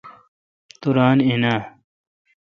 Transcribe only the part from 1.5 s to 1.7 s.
اؘ